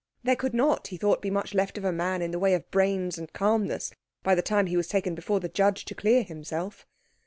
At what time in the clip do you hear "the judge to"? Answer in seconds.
5.39-5.93